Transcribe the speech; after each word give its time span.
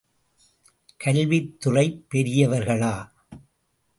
கல்வித் 0.97 1.59
துறைப் 1.59 2.05
பெரியவர்களா? 2.13 2.95